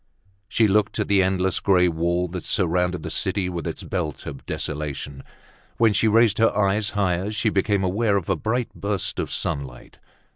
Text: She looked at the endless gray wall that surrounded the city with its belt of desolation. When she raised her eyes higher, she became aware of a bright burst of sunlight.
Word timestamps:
She 0.47 0.67
looked 0.67 0.97
at 0.97 1.07
the 1.07 1.21
endless 1.21 1.59
gray 1.59 1.87
wall 1.87 2.27
that 2.29 2.43
surrounded 2.43 3.03
the 3.03 3.11
city 3.11 3.49
with 3.49 3.67
its 3.67 3.83
belt 3.83 4.25
of 4.25 4.43
desolation. 4.47 5.21
When 5.77 5.93
she 5.93 6.07
raised 6.07 6.39
her 6.39 6.51
eyes 6.57 6.89
higher, 6.97 7.29
she 7.29 7.51
became 7.51 7.83
aware 7.83 8.17
of 8.17 8.27
a 8.27 8.35
bright 8.35 8.73
burst 8.73 9.19
of 9.19 9.31
sunlight. 9.31 9.99